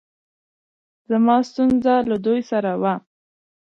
[1.09, 2.93] زما ستونره له دوی سره وه